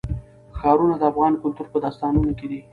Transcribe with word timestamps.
ښارونه 0.57 0.95
د 0.97 1.03
افغان 1.11 1.33
کلتور 1.41 1.67
په 1.71 1.77
داستانونو 1.83 2.31
کې 2.39 2.47
دي. 2.51 2.59